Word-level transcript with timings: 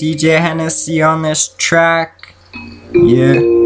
CJ 0.00 0.40
Hennessy 0.40 1.02
on 1.02 1.20
this 1.20 1.54
track. 1.58 2.34
Yeah. 2.94 3.59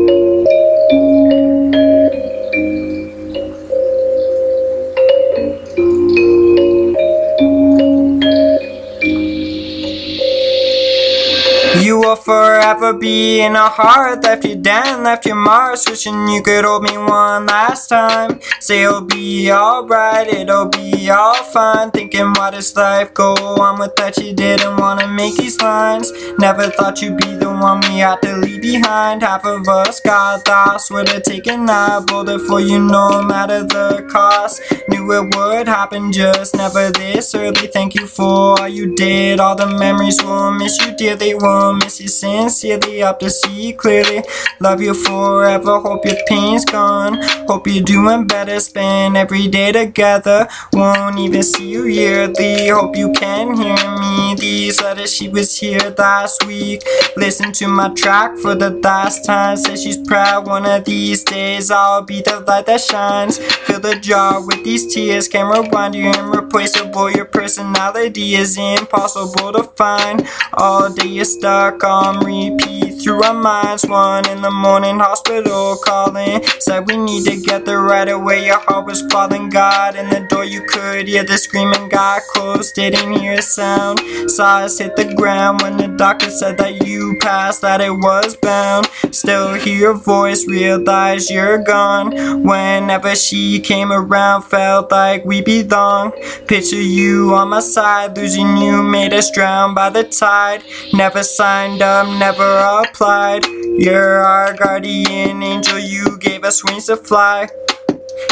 You 11.83 11.99
will 11.99 12.17
forever 12.17 12.93
be 12.93 13.41
in 13.41 13.56
a 13.56 13.69
heart 13.69 14.23
Left 14.23 14.45
you 14.45 14.54
down, 14.54 15.03
left 15.03 15.27
your 15.27 15.35
marks 15.35 15.88
Wishing 15.88 16.29
you 16.29 16.43
could 16.43 16.65
hold 16.65 16.84
me 16.84 16.97
one 16.97 17.47
last 17.47 17.88
time. 17.88 18.41
Say 18.61 18.84
it'll 18.84 19.01
be 19.01 19.51
alright, 19.51 20.29
it'll 20.29 20.66
be 20.66 21.10
all 21.10 21.42
fine. 21.45 21.91
Thinking 21.91 22.32
why 22.34 22.51
does 22.51 22.74
life 22.77 23.12
go 23.12 23.34
on 23.34 23.79
without 23.79 24.16
you 24.18 24.32
Didn't 24.32 24.77
wanna 24.77 25.09
make 25.09 25.37
these 25.37 25.60
lines. 25.60 26.12
Never 26.38 26.68
thought 26.70 27.02
you'd 27.02 27.16
be 27.16 27.34
the 27.37 27.51
one 27.51 27.80
we 27.80 27.98
had 27.98 28.23
to 28.23 28.37
leave 28.37 28.62
behind. 28.62 29.23
Half 29.23 29.45
of 29.45 29.68
us 29.68 30.01
got 30.01 30.46
lost, 30.48 30.91
would've 30.91 31.23
taken 31.23 31.66
that 31.66 32.06
Bolder 32.06 32.38
for 32.38 32.60
you 32.60 32.79
no 32.79 33.23
matter 33.23 33.62
the 33.65 34.06
cost. 34.10 34.62
Knew 34.88 35.12
it 35.12 35.34
would 35.34 35.66
happen 35.66 36.12
just 36.12 36.56
never 36.56 36.91
this 36.91 37.34
early. 37.34 37.66
Thank 37.66 37.95
you 37.95 38.06
for 38.06 38.60
all 38.60 38.68
you 38.68 38.95
did 38.95 39.41
All 39.41 39.54
the 39.56 39.66
memories 39.66 40.23
will 40.23 40.52
miss 40.52 40.79
you 40.84 40.96
dearly 40.96 41.34
Miss 41.73 42.00
you 42.00 42.09
sincerely 42.09 43.02
Up 43.02 43.18
to 43.20 43.30
see 43.30 43.73
clearly 43.73 44.23
Love 44.60 44.80
you 44.80 44.95
forever 44.95 45.78
Hope 45.80 46.04
your 46.04 46.16
pain's 46.27 46.64
gone. 46.64 47.20
Hope 47.46 47.66
you're 47.66 47.82
doing 47.82 48.27
better 48.27 48.60
Spend 48.60 49.16
every 49.16 49.48
day 49.48 49.73
together. 49.73 50.48
Won't 50.73 51.18
even 51.18 51.42
see 51.42 51.68
you 51.68 51.84
yearly. 51.84 52.68
Hope 52.68 52.96
you 52.96 53.12
can 53.12 53.54
hear 53.54 53.77
me. 54.00 54.35
These 54.35 54.82
letters 54.82 55.15
she 55.15 55.29
was 55.29 55.57
here 55.57 55.95
last 55.96 56.45
week. 56.46 56.82
Listen 57.16 57.52
to 57.52 57.68
my 57.68 57.88
track 57.95 58.37
for 58.38 58.54
the 58.54 58.70
last 58.70 59.24
time. 59.24 59.57
Say 59.57 59.76
she's 59.76 59.98
proud 59.98 60.46
One 60.46 60.66
of 60.66 60.85
these 60.85 61.23
days. 61.23 61.70
I'll 61.70 62.02
be 62.02 62.20
the 62.23 62.40
light 62.40 62.66
that 62.66 62.80
shines. 62.80 63.38
Fill 63.38 63.80
the 63.80 63.96
jar 63.96 64.45
with 64.45 64.65
these 64.65 64.92
tears. 64.92 65.29
Can't 65.29 65.48
rewind 65.53 65.95
you 65.95 66.11
irreplaceable 66.11 67.11
Your 67.11 67.27
personality 67.27 68.35
is 68.35 68.59
impossible 68.59 69.53
to 69.53 69.62
find. 69.62 70.27
All 70.55 70.92
day 70.92 71.09
you're 71.09 71.25
stuck 71.25 71.54
on 71.55 72.25
repeat 72.25 73.03
through 73.03 73.23
our 73.23 73.35
minds. 73.35 73.85
One 73.87 74.29
in 74.29 74.43
the 74.43 74.51
morning, 74.51 74.99
hospital 74.99 75.77
calling. 75.85 76.43
Said 76.59 76.89
we 76.89 76.97
need 76.97 77.25
to 77.27 77.37
get 77.37 77.65
there 77.65 77.83
right 77.83 78.09
away. 78.09 78.47
Your 78.47 78.59
heart 78.59 78.87
was 78.87 79.03
falling, 79.11 79.51
God 79.51 79.97
in 79.97 80.09
the 80.11 80.27
door. 80.29 80.45
You 80.45 80.63
could 80.67 81.09
hear 81.09 81.25
the 81.25 81.39
screaming, 81.39 81.89
got 81.89 82.23
close 82.23 82.73
Didn't 82.73 83.13
hear 83.19 83.35
a 83.35 83.43
sound. 83.43 84.01
Saw 84.31 84.59
us 84.65 84.79
hit 84.79 84.97
the 84.97 85.15
ground 85.15 85.63
when 85.63 85.77
the 85.77 85.89
doctor 85.89 86.31
said 86.31 86.59
that 86.59 86.87
you 86.87 87.14
passed 87.20 87.62
That 87.62 87.81
it 87.81 87.91
was 87.91 88.37
bound. 88.37 88.89
Still 89.11 89.55
hear 89.55 89.77
your 89.77 89.95
voice, 89.95 90.47
realize 90.47 91.31
you're 91.31 91.59
gone. 91.59 92.43
Whenever 92.43 93.15
she 93.15 93.61
came 93.61 93.93
around 93.93 94.43
Felt 94.43 94.91
like 94.91 95.25
we 95.25 95.41
belong. 95.41 96.12
Picture 96.47 96.81
you 96.81 97.35
on 97.35 97.48
my 97.51 97.61
side 97.61 98.17
Losing 98.17 98.57
you 98.57 98.83
made 98.83 99.12
us 99.12 99.31
drown 99.31 99.75
by 99.75 99.91
the 99.91 100.05
tide. 100.05 100.62
Never 100.92 101.23
signed 101.23 101.83
up, 101.83 102.07
never 102.19 102.59
applied. 102.83 103.45
You're 103.47 104.25
our 104.25 104.55
guardian 104.55 105.42
angel 105.42 105.79
You 105.79 106.19
gave 106.19 106.45
us 106.45 106.65
wings 106.65 106.87
to 106.87 106.97
fly. 106.97 107.48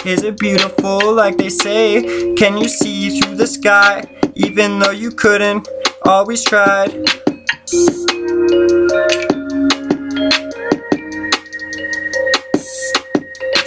Is 0.05 0.23
it 0.23 0.39
beautiful 0.39 1.13
like 1.13 1.37
they 1.37 1.49
say? 1.49 2.35
Can 2.37 2.57
you 2.57 2.69
see 2.69 3.21
through 3.21 3.37
the 3.37 3.47
sky? 3.47 4.05
Even 4.35 4.79
though 4.79 4.91
you 4.91 5.11
couldn't, 5.11 5.69
always 6.05 6.45
tried 6.45 6.91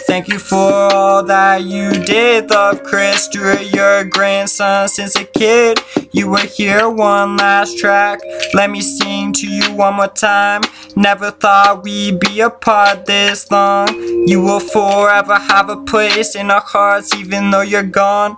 Thank 0.06 0.28
you 0.28 0.38
for 0.38 0.94
all 0.94 1.24
that 1.24 1.64
you 1.64 1.90
did, 1.90 2.52
love 2.52 2.84
Chris. 2.84 3.28
Drew 3.30 3.58
your 3.58 4.04
grandson 4.04 4.90
since 4.90 5.16
a 5.16 5.26
kid. 5.26 5.80
You 6.12 6.30
were 6.30 6.38
here 6.46 6.88
one 6.88 7.38
last 7.38 7.80
track. 7.80 8.20
Let 8.54 8.70
me 8.70 8.82
sing 8.82 9.34
to 9.34 9.48
you 9.48 9.74
one 9.74 9.96
more 9.96 10.08
time. 10.08 10.62
Never 10.96 11.32
thought 11.32 11.84
we'd 11.84 12.20
be 12.20 12.42
apart 12.42 13.08
this 13.08 13.50
long. 13.50 13.88
You 14.28 14.40
will 14.44 14.60
forever 14.60 15.34
have 15.34 15.70
a 15.70 15.78
place 15.78 16.36
in 16.36 16.52
our 16.52 16.62
hearts, 16.62 17.16
even 17.16 17.50
though 17.50 17.62
you're 17.62 17.82
gone. 17.82 18.38